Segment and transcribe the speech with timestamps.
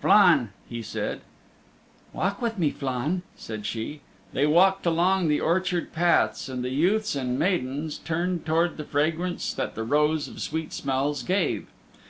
[0.00, 1.20] "Flann," he said.
[2.12, 4.02] "Walk with me, Flann," said she.
[4.32, 9.52] They walked along the orchard paths, and the youths and maidens turned towards the fragrance
[9.52, 11.66] that the Rose of Sweet Smells gave.